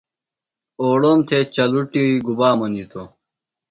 [0.81, 3.07] اوڑوم تھےۡچلٹُیۡ گُبا منیتوۡ؟